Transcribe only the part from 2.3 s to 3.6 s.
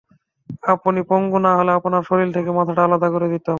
থেকে মাথাটা আলাদা করে দিতাম।